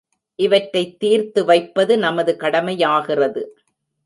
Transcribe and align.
இவற்றைத் 0.35 0.99
தீர்த்து 0.99 1.45
வைப்பது 1.45 1.97
நமது 1.97 2.37
கடமையாகிறது. 2.39 3.43